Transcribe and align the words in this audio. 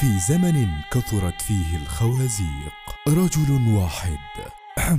في 0.00 0.18
زمن 0.18 0.68
كثرت 0.92 1.42
فيه 1.42 1.76
الخوازيق. 1.76 2.72
رجل 3.08 3.74
واحد. 3.74 4.18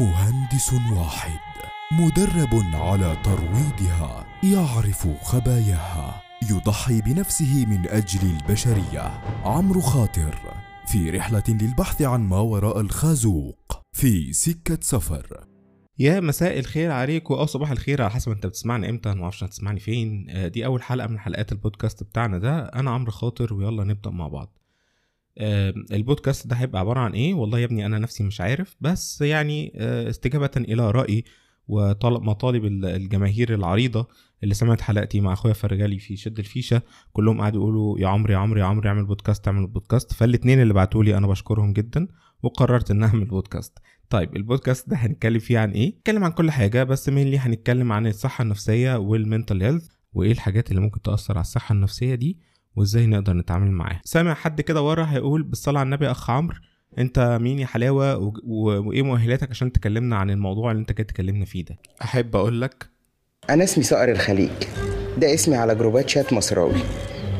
مهندس 0.00 0.72
واحد. 0.72 1.38
مدرب 1.92 2.62
على 2.74 3.16
ترويضها. 3.24 4.26
يعرف 4.42 5.08
خباياها. 5.22 6.22
يضحي 6.50 7.00
بنفسه 7.00 7.66
من 7.66 7.88
أجل 7.88 8.30
البشرية. 8.30 9.22
عمرو 9.44 9.80
خاطر. 9.80 10.54
في 10.86 11.10
رحلة 11.10 11.44
للبحث 11.48 12.02
عن 12.02 12.20
ما 12.20 12.38
وراء 12.38 12.80
الخازوق. 12.80 13.82
في 13.92 14.32
سكة 14.32 14.78
سفر. 14.82 15.55
يا 15.98 16.20
مساء 16.20 16.58
الخير 16.58 16.90
عليكم 16.90 17.34
أو 17.34 17.46
صباح 17.46 17.70
الخير 17.70 18.02
على 18.02 18.10
حسب 18.10 18.32
أنت 18.32 18.46
بتسمعني 18.46 18.90
إمتى 18.90 19.10
أنا 19.12 19.20
معرفش 19.20 19.44
هتسمعني 19.44 19.80
فين. 19.80 20.26
آه، 20.30 20.48
دي 20.48 20.66
أول 20.66 20.82
حلقة 20.82 21.06
من 21.08 21.18
حلقات 21.18 21.52
البودكاست 21.52 22.02
بتاعنا 22.04 22.38
ده. 22.38 22.58
أنا 22.58 22.90
عمرو 22.90 23.10
خاطر 23.12 23.54
ويلا 23.54 23.84
نبدأ 23.84 24.10
مع 24.10 24.28
بعض. 24.28 24.58
البودكاست 25.92 26.46
ده 26.46 26.56
هيبقى 26.56 26.80
عبارة 26.80 27.00
عن 27.00 27.12
إيه؟ 27.12 27.34
والله 27.34 27.58
يا 27.58 27.64
ابني 27.64 27.86
أنا 27.86 27.98
نفسي 27.98 28.24
مش 28.24 28.40
عارف 28.40 28.76
بس 28.80 29.20
يعني 29.20 29.72
آه، 29.76 30.10
استجابة 30.10 30.50
إلى 30.56 30.90
رايي 30.90 31.24
وطلب 31.68 32.22
مطالب 32.22 32.64
ال- 32.64 32.84
الجماهير 32.84 33.54
العريضة 33.54 34.08
اللي 34.42 34.54
سمعت 34.54 34.80
حلقتي 34.80 35.20
مع 35.20 35.32
أخويا 35.32 35.52
فرجالي 35.52 35.98
في 35.98 36.16
شد 36.16 36.38
الفيشة. 36.38 36.82
كلهم 37.12 37.40
قعدوا 37.40 37.60
يقولوا 37.60 37.98
يا 37.98 38.08
عمرو 38.08 38.32
يا 38.32 38.38
عمرو 38.38 38.60
يا 38.60 38.64
عمرو 38.64 38.88
اعمل 38.88 39.04
بودكاست 39.04 39.48
اعمل 39.48 39.66
بودكاست. 39.66 40.12
فالاتنين 40.12 40.62
اللي 40.62 40.74
بعتوا 40.74 41.04
لي 41.04 41.16
أنا 41.16 41.26
بشكرهم 41.26 41.72
جدا 41.72 42.08
وقررت 42.42 42.90
ان 42.90 43.02
أعمل 43.02 43.24
بودكاست. 43.24 43.78
طيب 44.10 44.36
البودكاست 44.36 44.88
ده 44.88 44.96
هنتكلم 44.96 45.38
فيه 45.38 45.58
عن 45.58 45.70
إيه؟ 45.70 45.88
نتكلم 45.98 46.24
عن 46.24 46.30
كل 46.32 46.50
حاجة 46.50 46.84
بس 46.84 47.08
mainly 47.08 47.38
هنتكلم 47.38 47.92
عن 47.92 48.06
الصحة 48.06 48.42
النفسية 48.42 48.96
وال 48.96 49.12
mental 49.12 49.62
health 49.62 49.86
وإيه 50.12 50.32
الحاجات 50.32 50.70
اللي 50.70 50.80
ممكن 50.80 51.02
تأثر 51.02 51.34
على 51.34 51.40
الصحة 51.40 51.72
النفسية 51.72 52.14
دي 52.14 52.38
وإزاي 52.76 53.06
نقدر 53.06 53.32
نتعامل 53.32 53.70
معاها. 53.70 54.00
سامع 54.04 54.34
حد 54.34 54.60
كده 54.60 54.82
ورا 54.82 55.04
هيقول 55.10 55.42
بالصلاة 55.42 55.80
على 55.80 55.86
النبي 55.86 56.10
أخ 56.10 56.30
عمرو 56.30 56.56
أنت 56.98 57.38
مين 57.40 57.58
يا 57.58 57.66
حلاوة 57.66 58.16
و... 58.18 58.32
و... 58.44 58.88
وإيه 58.88 59.02
مؤهلاتك 59.02 59.50
عشان 59.50 59.72
تكلمنا 59.72 60.16
عن 60.16 60.30
الموضوع 60.30 60.70
اللي 60.70 60.80
أنت 60.80 60.92
جاي 60.92 61.04
تكلمنا 61.04 61.44
فيه 61.44 61.64
ده؟ 61.64 61.76
أحب 62.02 62.36
أقول 62.36 62.60
لك 62.60 62.88
أنا 63.50 63.64
اسمي 63.64 63.84
صقر 63.84 64.10
الخليج 64.12 64.50
ده 65.18 65.34
اسمي 65.34 65.56
على 65.56 65.74
جروبات 65.74 66.08
شات 66.08 66.32
مصراوي 66.32 66.80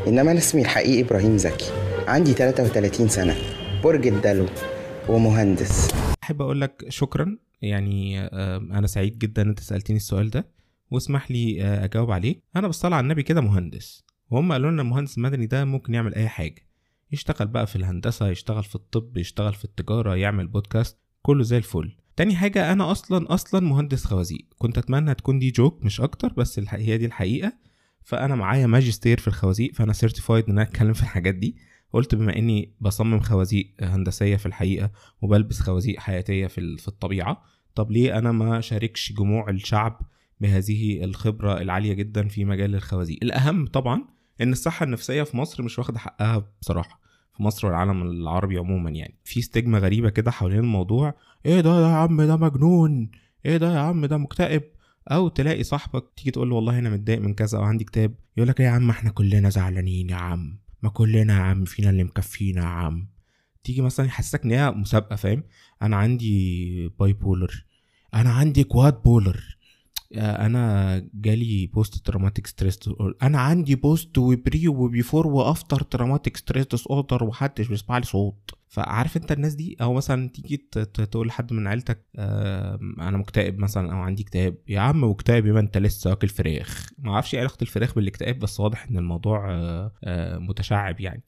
إنما 0.06 0.30
أنا 0.30 0.38
اسمي 0.38 0.62
الحقيقي 0.62 1.00
إبراهيم 1.02 1.36
زكي 1.36 1.70
عندي 2.08 2.32
33 2.32 3.08
سنة 3.08 3.34
برج 3.84 4.06
الدلو 4.06 4.46
ومهندس 5.08 5.88
أحب 6.26 6.42
أقول 6.42 6.60
لك 6.60 6.84
شكرا. 6.88 7.38
يعني 7.62 8.20
آه، 8.20 8.56
أنا 8.56 8.86
سعيد 8.86 9.18
جدا 9.18 9.42
إن 9.42 9.48
أنت 9.48 9.60
سألتني 9.60 9.96
السؤال 9.96 10.30
ده 10.30 10.48
واسمح 10.90 11.30
لي 11.30 11.62
آه، 11.62 11.84
أجاوب 11.84 12.10
عليه. 12.10 12.40
أنا 12.56 12.66
بالصلاه 12.66 12.96
على 12.96 13.04
النبي 13.04 13.22
كده 13.22 13.40
مهندس. 13.40 14.04
وهم 14.30 14.52
قالوا 14.52 14.70
لنا 14.70 14.82
المهندس 14.82 15.18
المدني 15.18 15.46
ده 15.46 15.64
ممكن 15.64 15.94
يعمل 15.94 16.14
أي 16.14 16.28
حاجة. 16.28 16.66
يشتغل 17.12 17.48
بقى 17.48 17.66
في 17.66 17.76
الهندسة 17.76 18.28
يشتغل 18.28 18.64
في 18.64 18.74
الطب 18.74 19.16
يشتغل 19.16 19.54
في 19.54 19.64
التجارة 19.64 20.16
يعمل 20.16 20.46
بودكاست 20.46 20.98
كله 21.22 21.42
زي 21.42 21.56
الفل. 21.56 21.96
تاني 22.16 22.36
حاجة 22.36 22.72
أنا 22.72 22.90
أصلا 22.92 23.34
أصلا 23.34 23.60
مهندس 23.60 24.04
خوازيق. 24.04 24.46
كنت 24.58 24.78
أتمنى 24.78 25.14
تكون 25.14 25.38
دي 25.38 25.50
joke 25.50 25.84
مش 25.84 26.00
أكتر 26.00 26.32
بس 26.32 26.60
هي 26.68 26.98
دي 26.98 27.06
الحقيقة. 27.06 27.52
فأنا 28.02 28.34
معايا 28.34 28.66
ماجستير 28.66 29.20
في 29.20 29.28
الخوازيق 29.28 29.74
فأنا 29.74 29.92
certified 29.92 30.44
إن 30.44 30.50
أنا 30.50 30.62
أتكلم 30.62 30.92
في 30.92 31.02
الحاجات 31.02 31.34
دي. 31.34 31.56
قلت 31.92 32.14
بما 32.14 32.36
إني 32.36 32.74
بصمم 32.80 33.20
خوازيق 33.20 33.74
هندسية 33.80 34.36
في 34.36 34.46
الحقيقة 34.46 34.90
وبلبس 35.22 35.60
خوازيق 35.60 35.98
حياتية 36.00 36.46
في 36.46 36.76
في 36.76 36.88
الطبيعة 36.88 37.42
طب 37.74 37.90
ليه 37.90 38.18
أنا 38.18 38.32
ما 38.32 38.60
شاركش 38.60 39.12
جموع 39.12 39.50
الشعب 39.50 40.00
بهذه 40.40 41.04
الخبرة 41.04 41.60
العالية 41.60 41.92
جدا 41.92 42.28
في 42.28 42.44
مجال 42.44 42.74
الخوازيق؟ 42.74 43.18
الأهم 43.22 43.66
طبعا 43.66 44.04
إن 44.40 44.52
الصحة 44.52 44.84
النفسية 44.84 45.22
في 45.22 45.36
مصر 45.36 45.62
مش 45.62 45.78
واخدة 45.78 45.98
حقها 45.98 46.50
بصراحة 46.60 47.00
في 47.36 47.42
مصر 47.42 47.66
والعالم 47.66 48.02
العربي 48.02 48.58
عموما 48.58 48.90
يعني. 48.90 49.18
في 49.24 49.42
ستيجما 49.42 49.78
غريبة 49.78 50.10
كده 50.10 50.30
حوالين 50.30 50.58
الموضوع 50.58 51.14
إيه 51.46 51.60
ده 51.60 51.80
يا 51.80 51.94
عم 51.94 52.22
ده 52.22 52.36
مجنون 52.36 53.10
إيه 53.46 53.56
ده 53.56 53.74
يا 53.74 53.78
عم 53.78 54.06
ده 54.06 54.16
مكتئب؟ 54.18 54.62
أو 55.10 55.28
تلاقي 55.28 55.62
صاحبك 55.62 56.04
تيجي 56.16 56.30
تقول 56.30 56.48
له 56.50 56.54
والله 56.56 56.78
أنا 56.78 56.90
متضايق 56.90 57.20
من 57.20 57.34
كذا 57.34 57.58
أو 57.58 57.62
عندي 57.62 57.84
كتاب 57.84 58.14
يقول 58.36 58.48
لك 58.48 58.60
يا 58.60 58.68
عم 58.68 58.90
إحنا 58.90 59.10
كلنا 59.10 59.48
زعلانين 59.50 60.10
يا 60.10 60.16
عم. 60.16 60.58
ما 60.82 60.90
كلنا 60.90 61.36
يا 61.36 61.42
عم 61.42 61.64
فينا 61.64 61.90
اللي 61.90 62.04
مكفينا 62.04 62.60
يا 62.60 62.66
عم. 62.66 63.08
تيجي 63.64 63.82
مثلا 63.82 64.06
يحسسك 64.06 64.44
إن 64.44 64.52
هي 64.52 64.70
مسابقة 64.70 65.16
فاهم؟ 65.16 65.42
أنا 65.82 65.96
عندي 65.96 66.88
bipolar 67.00 67.64
أنا 68.14 68.32
عندي 68.32 68.64
quad 68.64 69.02
polar 69.02 69.56
أنا 70.14 70.98
جالي 71.14 71.66
post 71.66 72.06
traumatic 72.06 72.46
stress 72.46 72.78
أنا 73.22 73.40
عندي 73.40 73.74
post 73.74 74.18
و 74.18 74.31
pre 74.31 74.68
و 74.68 74.77
before 74.77 75.26
و 75.26 75.36
after 75.36 75.82
traumatic 75.82 76.36
stress 76.36 76.86
order 76.86 77.24
ومحدش 77.24 77.68
بيسمع 77.68 77.98
لي 77.98 78.04
صوت. 78.04 78.50
فعارف 78.68 79.16
انت 79.16 79.32
الناس 79.32 79.54
دي؟ 79.54 79.76
أو 79.80 79.94
مثلا 79.94 80.28
تيجي 80.28 80.56
تقول 81.10 81.26
لحد 81.26 81.52
من 81.52 81.66
عيلتك 81.66 82.06
آه 82.16 82.78
أنا 82.98 83.16
مكتئب 83.16 83.58
مثلا 83.58 83.92
أو 83.92 83.96
عندي 83.98 84.22
اكتئاب. 84.22 84.56
يا 84.68 84.80
عم 84.80 85.04
مكتئب 85.04 85.46
يبقى 85.46 85.62
انت 85.62 85.78
لسه 85.78 86.10
واكل 86.10 86.28
فراخ. 86.28 86.88
ما 86.98 87.12
أعرفش 87.12 87.34
إيه 87.34 87.40
علاقة 87.40 87.56
الفراخ 87.62 87.94
بالاكتئاب 87.94 88.38
بس 88.38 88.60
واضح 88.60 88.86
ان 88.90 88.96
الموضوع 88.98 89.50
آه 89.50 89.92
آه 90.04 90.38
متشعب 90.38 91.00
يعني. 91.00 91.22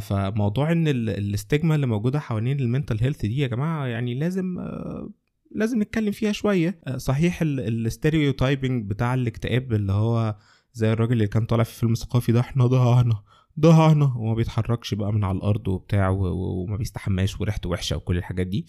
فموضوع 0.00 0.72
ان 0.72 0.88
ال- 0.88 1.10
ال 1.10 1.19
stigma 1.19 1.74
اللي 1.74 1.86
موجودة 1.86 2.18
حوالين 2.20 2.60
ال 2.60 2.66
mental 2.66 3.02
health 3.02 3.20
دي 3.26 3.38
يا 3.38 3.46
جماعة 3.46 3.86
يعني 3.86 4.14
لازم 4.14 4.58
آه 4.58 5.10
لازم 5.54 5.82
نتكلم 5.82 6.10
فيها 6.12 6.32
شوية. 6.32 6.80
آه، 6.86 6.96
صحيح 6.96 7.38
ال 7.42 7.53
stereotyping 7.53 8.90
بتاع 8.90 9.14
الاكتئاب 9.14 9.72
اللي 9.72 9.92
هو 9.92 10.36
زي 10.72 10.92
الراجل 10.92 11.12
اللي 11.12 11.26
كان 11.26 11.44
طالع 11.46 11.64
في 11.64 11.78
فيلم 11.80 11.94
ثقافي 11.94 12.32
ده 12.32 12.40
إحنا 12.40 12.66
ضعنا 12.66 13.22
ضعنا 13.60 14.14
وما 14.16 14.34
بيتحركش 14.34 14.94
بقى 14.94 15.12
من 15.12 15.24
على 15.24 15.38
الأرض 15.38 15.68
وبتاع 15.68 16.08
وما 16.08 16.76
بيستحماش 16.76 17.40
وريحته 17.40 17.68
وحشة 17.68 17.96
وكل 17.96 18.16
الحاجات 18.16 18.46
دي. 18.46 18.66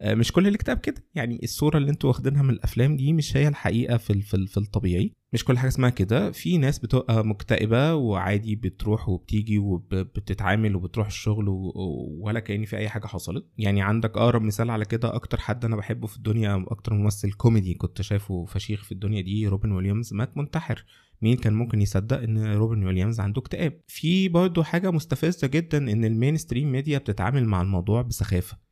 آه، 0.00 0.14
مش 0.14 0.32
كل 0.32 0.46
الاكتئاب 0.46 0.78
كده. 0.78 1.04
يعني 1.14 1.40
الصورة 1.42 1.76
اللي 1.78 1.90
أنتوا 1.90 2.08
واخدينها 2.10 2.42
من 2.42 2.50
الأفلام 2.50 2.96
دي 2.96 3.12
مش 3.12 3.36
هي 3.36 3.48
الحقيقة 3.48 3.96
في 3.96 4.22
في 4.46 4.56
الطبيعي. 4.56 5.12
مش 5.32 5.44
كل 5.44 5.58
حاجة 5.58 5.68
اسمها 5.68 5.90
كده. 5.90 6.30
في 6.32 6.58
ناس 6.58 6.78
بتبقى 6.78 7.26
مكتئبة 7.26 7.94
وعادي 7.94 8.56
بتروح 8.56 9.08
وبتيجي 9.08 9.58
وبتتعامل 9.58 10.76
وبتروح 10.76 11.06
الشغل 11.06 11.48
و- 11.48 11.72
ولا 12.20 12.40
كأن 12.40 12.64
في 12.64 12.76
أي 12.76 12.88
حاجة 12.88 13.06
حصلت. 13.06 13.46
يعني 13.58 13.82
عندك 13.82 14.16
أقرب 14.16 14.42
مثال 14.42 14.70
على 14.70 14.84
كده 14.84 15.14
أكتر 15.14 15.40
حد 15.40 15.64
أنا 15.64 15.76
بحبه 15.76 16.06
في 16.06 16.16
الدنيا 16.16 16.64
أكتر 16.68 16.94
ممثل 16.94 17.32
كوميدي 17.32 17.74
كنت 17.74 18.02
شايفه 18.02 18.44
فشيخ 18.44 18.84
في 18.84 18.92
الدنيا 18.92 19.20
دي 19.20 19.46
روبن 19.48 19.72
ويليامز 19.72 20.14
مات 20.14 20.36
منتحر. 20.36 20.84
مين 21.22 21.36
كان 21.36 21.52
ممكن 21.52 21.82
يصدق 21.82 22.18
إن 22.22 22.52
روبن 22.54 22.84
ويليامز 22.86 23.20
عنده 23.20 23.40
اكتئاب؟ 23.40 23.80
في 23.86 24.28
برضه 24.28 24.62
حاجة 24.62 24.90
مستفزة 24.90 25.46
جدا 25.46 25.78
إن 25.92 26.04
ال 26.04 26.36
mainstream 26.36 26.72
media 26.72 26.98
بتتعامل 26.98 27.44
مع 27.44 27.62
الموضوع 27.62 28.02
بسخافة. 28.02 28.67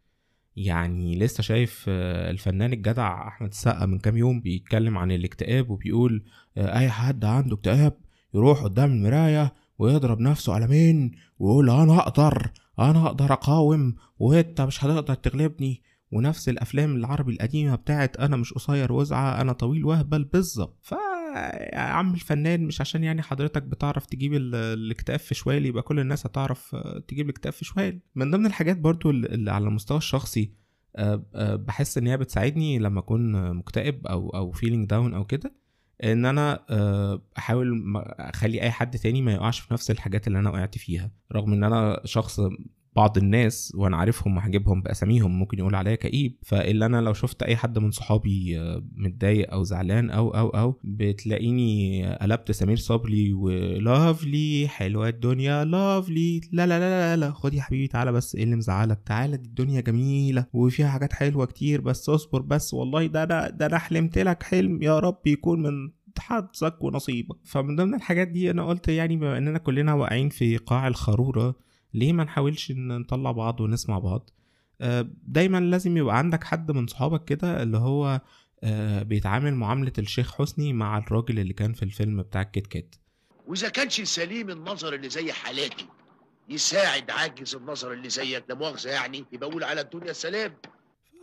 يعني 0.56 1.18
لسه 1.18 1.42
شايف 1.42 1.84
آه، 1.88 2.30
الفنان 2.30 2.72
الجدع 2.72 3.28
أحمد 3.28 3.48
السقا 3.48 3.86
من 3.86 3.98
كام 3.98 4.16
يوم 4.16 4.40
بيتكلم 4.40 4.98
عن 4.98 5.12
الاكتئاب 5.12 5.70
وبيقول 5.70 6.24
آه، 6.56 6.78
أي 6.78 6.90
حد 6.90 7.24
عنده 7.24 7.54
اكتئاب 7.54 7.92
يروح 8.34 8.62
قدام 8.62 8.92
المراية 8.92 9.54
ويضرب 9.78 10.20
نفسه 10.20 10.54
قلمين 10.54 11.12
ويقول 11.38 11.70
أنا 11.70 11.98
أقدر 11.98 12.50
أنا 12.78 13.06
أقدر 13.06 13.32
أقاوم 13.32 13.96
وأنت 14.18 14.60
مش 14.60 14.84
هتقدر 14.84 15.14
تغلبني. 15.14 15.82
ونفس 16.12 16.48
الأفلام 16.48 16.96
العربي 16.96 17.32
القديمة 17.32 17.74
بتاعت 17.74 18.16
أنا 18.16 18.36
مش 18.36 18.52
قصير 18.52 18.92
وزعة 18.92 19.40
أنا 19.40 19.52
طويل 19.52 19.84
وهبل 19.84 20.24
بالظبط. 20.24 20.84
يا 21.72 21.78
عم 21.78 22.14
الفنان 22.14 22.64
مش 22.66 22.80
عشان 22.80 23.04
يعني 23.04 23.22
حضرتك 23.22 23.62
بتعرف 23.62 24.06
تجيب 24.06 24.34
ال- 24.34 24.54
الاكتئاب 24.54 25.18
في 25.18 25.34
شوال 25.34 25.66
يبقى 25.66 25.82
كل 25.82 26.00
الناس 26.00 26.26
هتعرف 26.26 26.74
آه، 26.74 26.98
تجيب 27.08 27.26
الاكتئاب 27.26 27.52
في 27.52 27.64
شوال. 27.64 28.00
من 28.14 28.30
ضمن 28.30 28.46
الحاجات 28.46 28.78
برضو 28.78 29.10
اللي 29.10 29.50
على 29.50 29.64
المستوى 29.68 29.98
الشخصي 29.98 30.52
آه، 30.96 31.26
آه، 31.34 31.56
بحس 31.56 31.98
إن 31.98 32.06
هي 32.06 32.16
بتساعدني 32.16 32.78
لما 32.78 33.00
أكون 33.00 33.52
مكتئب 33.56 34.06
أو 34.06 34.30
أو 34.30 34.50
feeling 34.52 34.88
down 34.88 35.14
أو 35.14 35.24
كده 35.24 35.54
إن 36.04 36.24
أنا 36.24 36.60
أحاول 37.38 37.82
أخلي 38.18 38.62
أي 38.62 38.70
حد 38.70 38.98
تاني 38.98 39.22
ما 39.22 39.32
يقعش 39.32 39.60
في 39.60 39.74
نفس 39.74 39.90
الحاجات 39.90 40.26
اللي 40.26 40.38
أنا 40.38 40.50
وقعت 40.50 40.78
فيها. 40.78 41.10
رغم 41.32 41.52
إن 41.52 41.64
أنا 41.64 42.00
شخص 42.04 42.40
بعض 42.96 43.18
الناس 43.18 43.72
وأنا 43.76 43.96
عارفهم 43.96 44.36
وهجيبهم 44.36 44.82
بأساميهم 44.82 45.38
ممكن 45.38 45.58
يقول 45.58 45.74
عليا 45.74 45.94
كئيب. 45.94 46.36
فإلا 46.42 46.86
أنا 46.86 47.00
لو 47.00 47.12
شفت 47.12 47.42
أي 47.42 47.56
حد 47.56 47.78
من 47.78 47.90
صحابي 47.90 48.60
آه، 48.60 48.82
متضايق 48.96 49.52
أو 49.52 49.62
زعلان 49.62 50.10
أو 50.10 50.30
أو 50.30 50.48
أو 50.48 50.80
بتلاقيني 50.84 52.06
قلبت 52.16 52.52
سمير 52.52 52.76
صبري 52.76 53.32
ولافلي 53.32 54.68
حلوة 54.68 55.08
الدنيا 55.08 55.64
لافلي 55.64 56.40
لا 56.52 56.66
لا 56.66 56.78
لا 56.78 57.16
لا 57.16 57.20
لا 57.20 57.32
خد 57.32 57.54
يا 57.54 57.62
حبيبي 57.62 57.86
تعالى 57.88 58.12
بس 58.12 58.34
إيه 58.36 58.44
اللي 58.44 58.56
مزعلك؟ 58.56 59.02
تعالى 59.06 59.36
دي 59.36 59.48
الدنيا 59.48 59.80
جميلة 59.80 60.46
وفيها 60.52 60.88
حاجات 60.88 61.12
حلوة 61.12 61.46
كتير 61.46 61.80
بس 61.80 62.08
اصبر 62.08 62.40
بس 62.42 62.74
والله 62.74 63.06
ده 63.06 63.22
أنا 63.22 63.50
ده 63.50 63.66
أنا 63.66 63.78
حلمت 63.78 64.18
لك 64.18 64.42
حلم 64.42 64.82
يا 64.82 64.98
رب 64.98 65.26
يكون 65.26 65.62
من 65.62 65.90
حظك 66.18 66.84
ونصيبك. 66.84 67.36
فمن 67.44 67.76
ضمن 67.76 67.94
الحاجات 67.94 68.28
دي 68.28 68.50
أنا 68.50 68.66
قلت 68.66 68.88
يعني 68.88 69.16
بما 69.16 69.38
إننا 69.38 69.58
كلنا 69.58 69.94
واقعين 69.94 70.28
في 70.28 70.56
قاع 70.56 70.88
الخرورة 70.88 71.65
ليه 71.96 72.12
ما 72.12 72.24
نحاولش 72.24 72.70
إن 72.70 72.88
نطلع 72.88 73.32
بعض 73.32 73.60
ونسمع 73.60 73.98
بعض؟ 73.98 74.30
آه، 74.80 75.08
دايما 75.22 75.60
لازم 75.60 75.96
يبقى 75.96 76.18
عندك 76.18 76.44
حد 76.44 76.70
من 76.70 76.86
صحابك 76.86 77.24
كده 77.24 77.62
اللي 77.62 77.78
هو 77.78 78.20
آه، 78.64 79.02
بيتعامل 79.02 79.54
معاملة 79.54 79.92
الشيخ 79.98 80.34
حسني 80.34 80.72
مع 80.72 80.98
الراجل 80.98 81.38
اللي 81.38 81.52
كان 81.52 81.72
في 81.72 81.82
الفيلم 81.82 82.22
بتاع 82.22 82.42
الكيت 82.42 82.66
كات. 82.66 82.94
وإذا 83.46 83.68
كانش 83.68 84.00
سليم 84.00 84.50
النظر 84.50 84.94
اللي 84.94 85.08
زي 85.08 85.32
حالاتي 85.32 85.86
يساعد 86.48 87.10
عاجز 87.10 87.54
النظر 87.54 87.92
اللي 87.92 88.08
زيك 88.08 88.44
ده 88.48 88.54
مؤاخذة 88.54 88.90
يعني 88.90 89.24
يبقى 89.32 89.68
على 89.68 89.80
الدنيا 89.80 90.12
سلام. 90.12 90.54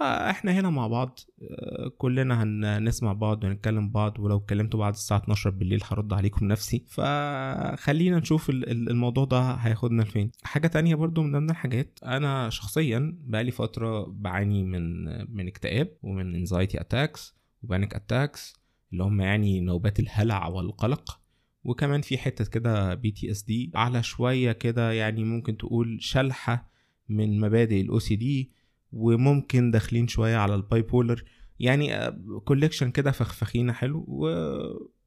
فاحنا 0.08 0.52
هنا 0.52 0.70
مع 0.70 0.88
بعض 0.88 1.20
آه، 1.42 1.92
كلنا 1.98 2.44
هنسمع 2.44 3.14
بعض 3.14 3.44
ونتكلم 3.44 3.90
بعض 3.90 4.20
ولو 4.20 4.38
اتكلمتوا 4.38 4.80
بعد 4.80 4.94
الساعة 4.94 5.18
12 5.20 5.50
بالليل 5.50 5.80
هرد 5.92 6.14
عليكم 6.14 6.46
نفسي. 6.48 6.86
فخلينا 6.90 8.20
نشوف 8.20 8.50
ال- 8.50 8.70
ال- 8.70 8.90
الموضوع 8.90 9.26
ده 9.26 9.42
هياخدنا 9.54 10.02
لفين 10.04 10.32
حاجة 10.44 10.68
تانية 10.68 10.96
برضو 10.96 11.24
من 11.24 11.32
ضمن 11.32 11.50
الحاجات 11.50 12.00
أنا 12.06 12.50
شخصيا 12.50 13.18
بقالي 13.22 13.52
فترة 13.52 14.06
بعاني 14.06 14.64
من 14.64 15.04
من 15.36 15.48
اكتئاب 15.48 15.98
ومن 16.04 16.46
anxiety 16.46 16.80
attacks 16.80 17.36
و 17.64 17.69
panic 17.69 17.96
attacks 17.96 18.56
اللي 18.92 19.04
هم 19.04 19.22
يعني 19.22 19.62
نوبات 19.62 20.00
الهلع 20.00 20.48
والقلق. 20.48 21.20
وكمان 21.64 22.02
في 22.02 22.18
حتة 22.18 22.46
كده 22.46 22.94
PTSD 22.94 23.72
على 23.76 24.04
شوية 24.04 24.52
كده 24.52 24.92
يعني 24.92 25.24
ممكن 25.24 25.58
تقول 25.58 25.98
شلحة 26.02 26.70
من 27.10 27.40
مبادئ 27.40 27.82
ال 27.82 28.00
OCD 28.00 28.52
وممكن 28.94 29.72
داخلين 29.72 30.08
شوية 30.08 30.38
على 30.38 30.56
ال 30.56 30.82
bipolar. 30.82 31.24
يعني 31.60 32.12
collection 32.46 32.92
كده 32.92 33.12
فخفخينه 33.12 33.74
حلو. 33.74 34.06
و... 34.08 34.28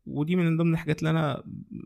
ودي 0.06 0.36
من 0.36 0.56
ضمن 0.56 0.72
الحاجات 0.72 0.98
اللي 0.98 1.10
أنا 1.10 1.42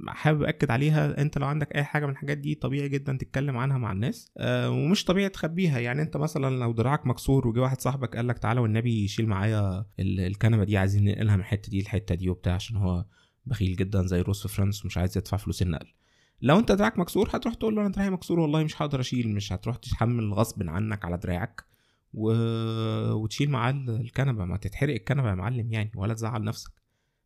حابب 0.09 0.43
اكد 0.43 0.71
عليها. 0.71 1.23
أنت 1.23 1.39
لو 1.39 1.47
عندك 1.47 1.77
أي 1.77 1.85
حاجة 1.85 2.07
من 2.07 2.13
الحاجات 2.13 2.39
دي 2.39 2.55
طبيعي 2.55 2.89
جدا 2.89 3.13
تتكلم 3.17 3.57
عنها 3.57 3.79
مع 3.79 3.93
الناس. 3.93 4.33
آه 4.39 4.71
ومش 4.71 5.05
طبيعي 5.05 5.29
تخبيها. 5.29 5.79
يعني 5.79 6.03
أنت 6.03 6.17
مثلا 6.17 6.57
لو 6.57 6.73
دراعك 6.73 7.07
مكسور 7.07 7.49
وجه 7.49 7.61
واحد 7.61 7.81
صاحبك 7.81 8.17
قال 8.17 8.27
لك 8.29 8.39
تعالى 8.39 8.61
والنبي 8.61 9.05
يشيل 9.05 9.27
معايا 9.27 9.87
ال- 10.01 10.21
الكنبة 10.21 10.65
دي 10.65 10.77
عايزين 10.77 11.05
ننقلها 11.05 11.35
من 11.35 11.41
الحتة 11.41 11.71
دي 11.71 11.81
الحته 11.81 12.15
دي 12.15 12.29
وبتاع 12.29 12.55
عشان 12.55 12.77
هو 12.77 13.05
بخيل 13.47 13.77
جدا 13.77 14.03
زي 14.03 14.21
روس 14.21 14.47
في 14.47 14.55
Friends 14.55 14.85
ومش 14.85 14.99
عايز 14.99 15.19
يدفع 15.19 15.37
فلوس 15.37 15.63
النقل. 15.63 15.87
لو 16.43 16.59
أنت 16.59 16.73
دراعك 16.73 16.99
مكسور 16.99 17.29
هتروح 17.33 17.55
تقول 17.55 17.75
له 17.75 17.81
أنا 17.81 17.91
دراعي 17.93 18.11
مكسور 18.11 18.41
والله 18.41 18.65
مش 18.65 18.83
هقدر 18.83 19.01
أشيل 19.01 19.35
مش 19.35 19.53
هتروح 19.53 19.77
تحمل 19.77 20.33
غصب 20.35 20.69
عنك 20.69 21.05
على 21.05 21.17
دراعك. 21.19 21.70
و... 22.15 22.33
وتشيل 23.13 23.51
معاه 23.51 23.71
ال- 23.71 24.01
الكنبة. 24.01 24.45
ما 24.45 24.57
تتحرق 24.57 24.95
الكنبة 24.95 25.29
يا 25.31 25.35
معلم 25.35 25.73
يعني 25.73 25.91
ولا 25.97 26.15
تزعل 26.15 26.45
نفسك. 26.45 26.73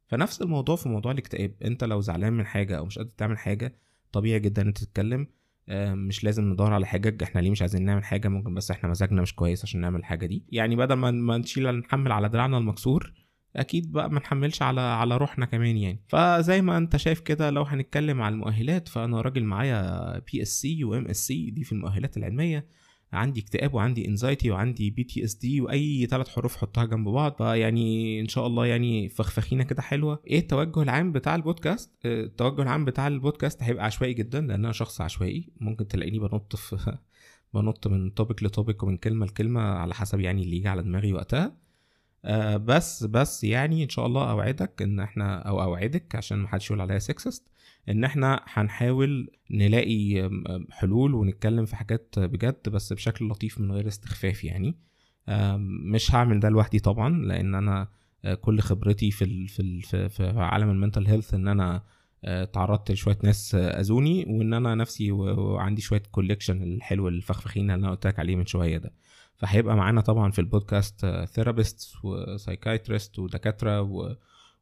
فنفس 0.06 0.42
الموضوع 0.42 0.76
في 0.76 0.88
موضوع 0.88 1.12
الاكتئاب. 1.12 1.54
انت 1.64 1.84
لو 1.84 2.00
زعلان 2.00 2.32
من 2.32 2.46
حاجة 2.46 2.78
أو 2.78 2.84
مش 2.84 2.98
قادر 2.98 3.10
تعمل 3.10 3.38
حاجة 3.38 3.78
طبيعي 4.12 4.40
جدا 4.40 4.62
إن 4.62 4.66
أنت 4.66 4.78
تتكلم. 4.78 5.26
آه، 5.68 5.94
مش 5.94 6.24
لازم 6.24 6.44
ندور 6.44 6.72
على 6.72 6.86
حاجات 6.86 7.22
إحنا 7.22 7.40
ليه 7.40 7.50
مش 7.50 7.60
عايزين 7.62 7.84
نعمل 7.84 8.04
حاجة؟ 8.04 8.28
ممكن 8.28 8.54
بس 8.54 8.70
إحنا 8.70 8.88
مزاجنا 8.88 9.22
مش 9.22 9.34
كويس 9.34 9.62
عشان 9.62 9.80
نعمل 9.80 10.00
الحاجة 10.00 10.26
دي. 10.26 10.44
يعني 10.48 10.76
بدل 10.76 10.94
ما 10.94 11.10
ما 11.10 11.38
نشيل 11.38 11.78
نحمل 11.78 12.12
على 12.12 12.28
دراعنا 12.28 12.58
المكسور 12.58 13.12
أكيد 13.56 13.92
بقى 13.92 14.10
ما 14.10 14.20
نحملش 14.20 14.62
على 14.62 14.80
على 14.80 15.16
روحنا 15.16 15.46
كمان 15.46 15.76
يعني. 15.76 16.00
فزي 16.08 16.62
ما 16.62 16.76
أنت 16.78 16.96
شايف 16.96 17.20
كده 17.20 17.50
لو 17.50 17.62
هنتكلم 17.62 18.22
على 18.22 18.32
المؤهلات 18.32 18.88
فأنا 18.88 19.20
راجل 19.20 19.44
معايا 19.44 20.18
BSc 20.18 20.48
و 20.48 20.84
MSc 20.84 21.50
دي 21.50 21.64
في 21.64 21.72
المؤهلات 21.72 22.16
العلمية. 22.16 22.66
عندي 23.14 23.40
اكتئاب 23.40 23.74
وعندي 23.74 24.08
anxiety 24.08 24.50
وعندي 24.50 24.90
PTSD 24.90 25.60
وأي 25.60 26.06
ثلاث 26.06 26.28
حروف 26.28 26.56
حطها 26.56 26.84
جنب 26.84 27.08
بعض 27.08 27.36
فيعني 27.36 28.20
إن 28.20 28.28
شاء 28.28 28.46
الله 28.46 28.66
يعني 28.66 29.08
فخفخينة 29.08 29.64
كده 29.64 29.82
حلوة. 29.82 30.22
إيه 30.26 30.38
التوجه 30.38 30.82
العام 30.82 31.12
بتاع 31.12 31.34
البودكاست؟ 31.34 31.92
آه، 32.04 32.20
التوجه 32.24 32.62
العام 32.62 32.84
بتاع 32.84 33.06
البودكاست 33.06 33.62
هيبقى 33.62 33.84
عشوائي 33.84 34.14
جدا 34.14 34.40
لأن 34.40 34.64
أنا 34.64 34.72
شخص 34.72 35.00
عشوائي. 35.00 35.52
ممكن 35.60 35.88
تلاقيني 35.88 36.18
بنط 36.18 36.56
في 36.56 36.98
بنط 37.54 37.86
من 37.86 38.14
topic 38.14 38.42
ل 38.42 38.49
topic 38.49 38.82
ومن 38.82 38.96
كلمة 38.96 39.26
لكلمة 39.26 39.60
على 39.60 39.94
حسب 39.94 40.20
يعني 40.20 40.42
اللي 40.42 40.56
يجي 40.56 40.68
على 40.68 40.82
دماغي 40.82 41.12
وقتها. 41.12 41.63
آه 42.24 42.56
بس 42.56 43.04
بس 43.04 43.44
يعني 43.44 43.84
إن 43.84 43.88
شاء 43.88 44.06
الله 44.06 44.30
أوعدك 44.30 44.82
إن 44.82 45.00
إحنا 45.00 45.38
أو 45.38 45.62
أوعدك 45.62 46.14
عشان 46.16 46.38
ما 46.38 46.48
حدش 46.48 46.66
يقول 46.70 46.80
عليا 46.80 46.98
sexist 46.98 47.48
إن 47.88 48.04
إحنا 48.04 48.40
هنحاول 48.46 49.30
نلاقي 49.50 50.30
حلول 50.70 51.14
ونتكلم 51.14 51.64
في 51.64 51.76
حاجات 51.76 52.14
بجد 52.18 52.68
بس 52.68 52.92
بشكل 52.92 53.28
لطيف 53.28 53.60
من 53.60 53.72
غير 53.72 53.88
استخفاف 53.88 54.44
يعني. 54.44 54.74
مش 55.92 56.14
هعمل 56.14 56.40
ده 56.40 56.48
لوحدي 56.48 56.78
طبعا 56.80 57.18
لأن 57.26 57.54
أنا 57.54 57.88
آه، 58.24 58.34
كل 58.34 58.60
خبرتي 58.60 59.10
في 59.10 59.46
في 59.48 59.80
في, 60.08 60.26
عالم 60.36 60.70
ال 60.70 60.75
mental 60.75 61.06
health 61.06 61.34
إن 61.34 61.48
أنا 61.48 61.82
آه، 62.24 62.44
تعرضت 62.44 62.90
لشوية 62.90 63.18
ناس 63.22 63.54
أذوني 63.54 64.24
وإن 64.28 64.54
أنا 64.54 64.74
نفسي 64.74 65.12
وعندي 65.12 65.82
شوية 65.82 66.02
collection 66.10 66.62
الحلو 66.62 67.08
الفخفخين 67.08 67.62
اللي 67.62 67.74
أنا 67.74 67.90
قلت 67.90 68.06
لك 68.06 68.18
عليه 68.18 68.36
من 68.36 68.46
شوية 68.46 68.78
ده. 68.78 68.92
فهيبقى 69.44 69.76
معانا 69.76 70.00
طبعا 70.00 70.30
في 70.30 70.38
ال 70.38 70.47
podcast 70.47 71.06
therapist 71.34 71.92
و 72.04 72.13
psychiatrist 72.13 73.18
ودكاترة 73.18 73.82
و... 73.82 74.16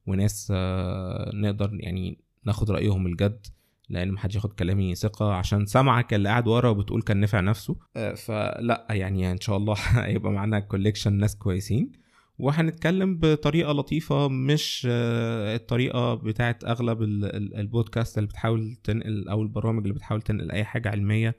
وناس 0.07 0.53
آه، 0.55 1.31
نقدر 1.35 1.71
يعني 1.73 2.19
ناخد 2.45 2.71
رأيهم 2.71 3.07
الجد 3.07 3.47
لأن 3.89 4.13
محدش 4.13 4.35
ياخد 4.35 4.53
كلامي 4.53 4.95
ثقة 4.95 5.33
عشان 5.33 5.67
سمعك 5.67 6.15
اللي 6.15 6.29
قاعد 6.29 6.49
ورا 6.49 6.69
وبتقول 6.69 7.03
كان 7.03 7.21
نفع 7.21 7.41
نفسه. 7.41 7.77
آه، 7.97 8.15
فلا 8.15 8.87
يعني 8.91 9.31
إن 9.31 9.41
شاء 9.41 9.57
الله 9.57 9.75
هيبقى 10.07 10.33
معانا 10.33 10.61
كوليكشن 10.61 11.13
ناس 11.13 11.37
كويسين. 11.37 11.93
وهنتكلم 12.39 13.19
بطريقة 13.19 13.73
لطيفة 13.73 14.29
مش 14.29 14.87
آه، 14.91 15.57
الطريقة 15.57 16.15
بتاعت 16.15 16.65
أغلب 16.65 17.03
ال- 17.03 17.25
ال- 17.37 17.57
البودكاست 17.57 18.19
اللي 18.19 18.29
بتحاول 18.29 18.77
تنقل 18.85 19.29
أو 19.29 19.43
البرامج 19.43 19.83
اللي 19.83 19.95
بتحاول 19.95 20.23
تنقل 20.23 20.51
أي 20.51 20.65
حاجة 20.65 20.89
علمية 20.89 21.35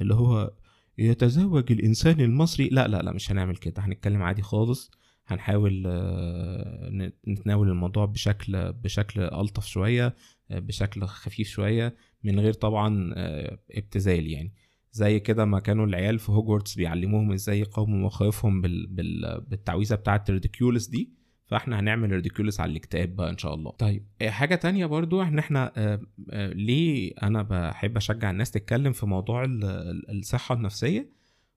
اللي 0.00 0.14
هو 0.14 0.50
يتزوج 0.98 1.72
الإنسان 1.72 2.20
المصري. 2.20 2.68
لا 2.68 2.88
لا 2.88 3.02
لا 3.02 3.12
مش 3.12 3.32
هنعمل 3.32 3.56
كده. 3.56 3.82
هنتكلم 3.82 4.22
عادي 4.22 4.42
خالص. 4.42 4.90
هنحاول 5.26 5.84
آه، 5.86 7.10
نتناول 7.28 7.68
الموضوع 7.68 8.04
بشكل 8.04 8.72
بشكل 8.72 9.20
ألطف 9.20 9.66
شوية 9.66 10.16
آه، 10.50 10.58
بشكل 10.58 11.04
خفيف 11.04 11.48
شوية 11.48 11.96
من 12.24 12.40
غير 12.40 12.52
طبعا 12.52 13.12
آه، 13.16 13.58
ابتذال 13.70 14.26
يعني. 14.26 14.54
زي 14.92 15.20
كده 15.20 15.44
ما 15.44 15.60
كانوا 15.60 15.86
العيال 15.86 16.18
في 16.18 16.32
هوجورتس 16.32 16.74
بيعلموهم 16.74 17.32
إزاي 17.32 17.60
يقاوموا 17.60 18.06
مخاوفهم 18.06 18.60
بال... 18.60 18.86
بال... 18.86 19.40
بالتعويذة 19.48 19.94
بتاعة 19.94 20.24
ال 20.28 20.33
Riddikulus 20.33 20.86
دي. 20.86 21.12
فاحنا 21.52 21.80
هنعمل 21.80 22.10
Riddikulus 22.12 22.60
على 22.60 22.70
الاكتئاب 22.70 23.16
بقى 23.16 23.30
إن 23.30 23.38
شاء 23.38 23.54
الله. 23.54 23.70
طيب 23.70 24.06
آه، 24.22 24.30
حاجة 24.30 24.54
تانية 24.54 24.86
برضو 24.86 25.22
ان 25.22 25.38
إحنا 25.38 25.72
آه، 25.76 26.00
آه، 26.30 26.48
ليه 26.52 27.12
أنا 27.22 27.42
بحب 27.42 27.96
أشجع 27.96 28.30
الناس 28.30 28.50
تتكلم 28.50 28.92
في 28.92 29.06
موضوع 29.06 29.44
ال- 29.44 29.64
ال- 29.64 30.18
الصحة 30.18 30.54
النفسية 30.54 31.10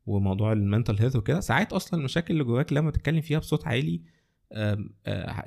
وموضوع 0.06 0.54
ال 0.54 0.61
mental 0.61 1.02
health 1.02 1.16
وكده؟ 1.16 1.40
ساعات 1.40 1.74
أصلا 1.74 2.00
المشاكل 2.00 2.34
اللي 2.34 2.44
جواك 2.44 2.74
لما 2.74 2.92
تتكلم 2.92 3.22
فيها 3.22 3.40
بصوت 3.40 3.68
عالي 3.68 4.02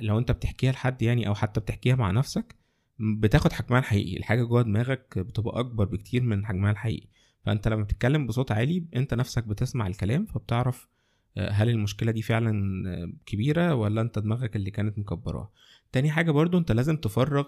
لو 0.01 0.19
أنت 0.19 0.33
بتحكيها 0.33 0.73
لحد 0.73 1.03
يعني 1.03 1.29
أو 1.29 1.35
حتى 1.35 1.61
بتحكيها 1.61 1.95
مع 1.97 2.11
نفسك 2.11 2.55
بتاخد 2.99 3.53
حجمها 3.53 3.79
الحقيقي. 3.79 4.17
الحاجة 4.17 4.43
جوه 4.43 4.63
دماغك 4.63 5.19
بتبقى 5.19 5.61
أكبر 5.61 5.85
بكتير 5.85 6.23
من 6.23 6.47
حجمها 6.47 6.71
الحقيقي. 6.71 7.07
فأنت 7.43 7.69
لما 7.69 7.83
بتتكلم 7.83 8.27
بصوت 8.27 8.53
عالي 8.53 8.85
أنت 8.97 9.15
نفسك 9.15 9.45
بتسمع 9.45 9.87
الكلام 9.87 10.27
فبتعرف 10.27 10.89
هل 11.37 11.69
المشكلة 11.69 12.13
دي 12.13 12.23
فعلا 12.23 13.13
كبيرة 13.27 13.75
ولا 13.75 14.01
أنت 14.01 14.19
دماغك 14.19 14.57
اللي 14.57 14.71
كانت 14.71 14.99
مكبراها 14.99 15.51
تاني 15.93 16.11
حاجة 16.11 16.31
برضو 16.31 16.59
أنت 16.59 16.73
لازم 16.73 16.97
تفرغ 16.97 17.47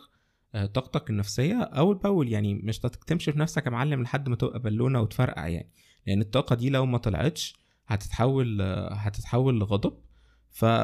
آه، 0.55 0.67
طاقتك 0.67 1.11
النفسية 1.11 1.63
اول 1.63 1.97
باول 1.97 2.29
يعني 2.29 2.55
مش 2.55 2.79
تمشي 2.79 3.33
في 3.33 3.39
نفسك 3.39 3.67
يا 3.67 3.71
معلم 3.71 4.03
لحد 4.03 4.29
ما 4.29 4.37
تبقى 4.37 4.59
بالونة 4.59 5.01
وتفرقع 5.01 5.49
يعني 5.49 5.71
لأن 6.07 6.21
الطاقة 6.21 6.57
دي 6.57 6.71
لو 6.71 6.87
ما 6.87 6.99
طلعتش 6.99 7.57
هتتحول 7.87 8.61
آه، 8.61 8.95
هتتحول 8.95 9.61
لغضب. 9.61 9.99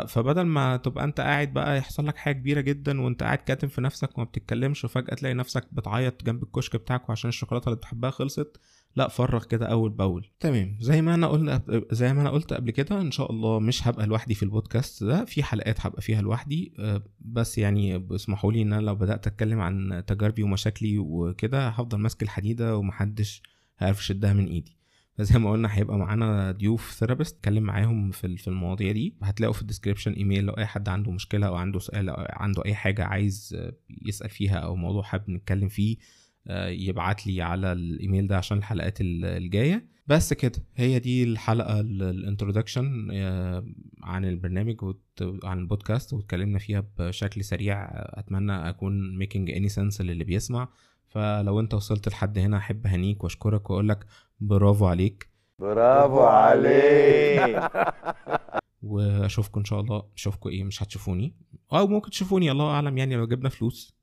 فبدل 0.06 0.42
ما 0.42 0.76
تبقى 0.76 1.04
أنت 1.04 1.20
قاعد 1.20 1.52
بقى 1.52 1.78
يحصل 1.78 2.06
لك 2.06 2.16
حاجة 2.16 2.34
كبيرة 2.34 2.60
جدا 2.60 3.00
وأنت 3.00 3.22
قاعد 3.22 3.38
كاتم 3.38 3.68
في 3.68 3.80
نفسك 3.80 4.18
وما 4.18 4.26
بتتكلمش 4.26 4.84
وفجأة 4.84 5.14
تلاقي 5.14 5.34
نفسك 5.34 5.66
بتعيط 5.72 6.24
جنب 6.24 6.42
الكشك 6.42 6.76
بتاعك 6.76 7.10
عشان 7.10 7.28
الشوكولاتة 7.28 7.64
اللي 7.64 7.76
بتحبها 7.76 8.10
خلصت 8.10 8.60
لا 8.96 9.08
فرغ 9.08 9.44
كده 9.44 9.66
أول 9.66 9.90
بأول. 9.90 10.26
تمام. 10.40 10.76
زي 10.80 11.02
ما 11.02 11.14
أنا 11.14 11.26
قلنا 11.26 11.62
زي 11.92 12.14
ما 12.14 12.20
أنا 12.20 12.30
قلت 12.30 12.52
قبل 12.52 12.70
كده 12.70 13.00
إن 13.00 13.10
شاء 13.10 13.32
الله 13.32 13.58
مش 13.60 13.88
هبقى 13.88 14.06
لوحدي 14.06 14.34
في 14.34 14.42
البودكاست 14.42 15.04
ده. 15.04 15.24
في 15.24 15.42
حلقات 15.42 15.86
هبقى 15.86 16.02
فيها 16.02 16.22
لوحدي. 16.22 16.72
آه، 16.78 17.02
بس 17.20 17.58
يعني 17.58 18.06
اسمحوا 18.14 18.52
لي 18.52 18.62
إن 18.62 18.72
أنا 18.72 18.80
لو 18.82 18.94
بدأت 18.94 19.26
أتكلم 19.26 19.60
عن 19.60 20.02
تجاربي 20.06 20.42
ومشاكلي 20.42 20.98
وكده 20.98 21.68
هفضل 21.68 21.98
ماسك 21.98 22.22
الحديدة 22.22 22.76
ومحدش 22.76 23.42
هيعرف 23.78 24.00
يشدها 24.00 24.32
من 24.32 24.46
إيدي. 24.46 24.76
فزي 25.18 25.38
ما 25.38 25.50
قلنا 25.50 25.68
هيبقى 25.78 25.98
معانا 25.98 26.52
ضيوف 26.52 26.92
therapist 26.92 27.37
اتكلم 27.36 27.62
معاهم 27.62 28.10
في 28.10 28.36
في 28.36 28.48
المواضيع 28.48 28.92
دي. 28.92 29.14
هتلاقوا 29.22 29.54
في 29.54 29.62
ال 29.62 29.67
description 29.67 30.12
email 30.12 30.44
لو 30.44 30.52
أي 30.52 30.66
حد 30.66 30.88
عنده 30.88 31.10
مشكلة 31.10 31.46
أو 31.46 31.54
عنده 31.54 31.78
سؤال 31.78 32.08
أو 32.08 32.26
عنده 32.30 32.64
أي 32.64 32.74
حاجة 32.74 33.04
عايز 33.04 33.56
يسأل 34.06 34.30
فيها 34.30 34.56
أو 34.56 34.76
موضوع 34.76 35.02
حابب 35.02 35.30
نتكلم 35.30 35.68
فيه 35.68 35.96
يبعت 36.68 37.26
لي 37.26 37.42
على 37.42 37.72
الإيميل 37.72 38.26
ده 38.26 38.36
عشان 38.36 38.58
الحلقات 38.58 39.00
ال- 39.00 39.24
الجاية. 39.24 39.96
بس 40.06 40.32
كده 40.32 40.52
هي 40.76 40.98
دي 40.98 41.24
الحلقة 41.24 41.80
ال 41.80 41.90
introduction 41.90 43.11
عن 44.02 44.24
البرنامج 44.24 44.82
وت- 44.82 45.40
عن 45.44 45.58
البودكاست 45.58 46.12
واتكلمنا 46.12 46.58
فيها 46.58 46.84
بشكل 46.98 47.44
سريع. 47.44 47.84
آه، 47.84 48.20
أتمنى 48.20 48.68
أكون 48.68 49.18
making 49.18 49.50
any 49.50 49.68
sense 49.68 50.00
للي 50.00 50.24
بيسمع. 50.24 50.68
فلو 51.08 51.60
أنت 51.60 51.74
وصلت 51.74 52.08
لحد 52.08 52.38
هنا 52.38 52.56
أحب 52.56 52.86
أهنيك 52.86 53.24
وأشكرك 53.24 53.70
وأقول 53.70 53.88
لك 53.88 54.06
برافو 54.40 54.86
عليك. 54.86 55.28
برافو 55.58 56.20
عليك. 56.20 57.70
وأشوفكم 58.82 59.60
إن 59.60 59.64
شاء 59.64 59.80
الله. 59.80 60.02
أشوفكم 60.16 60.50
إيه؟ 60.50 60.64
مش 60.64 60.82
هتشوفوني. 60.82 61.34
أو 61.72 61.86
ممكن 61.86 62.10
تشوفوني 62.10 62.50
الله 62.50 62.70
أعلم 62.70 62.98
يعني 62.98 63.16
لو 63.16 63.26
جبنا 63.26 63.48
فلوس 63.48 63.96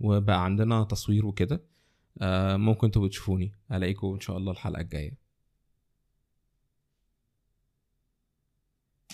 وبقى 0.00 0.44
عندنا 0.44 0.84
تصوير 0.84 1.26
وكده. 1.26 1.54
آه، 1.54 1.69
ممكن 2.56 2.90
تبقوا 2.90 3.08
تشوفوني 3.08 3.52
ألاقيكم 3.72 4.14
إن 4.14 4.20
شاء 4.20 4.36
الله 4.36 4.52
الحلقة 4.52 4.80
الجاية. 4.80 5.29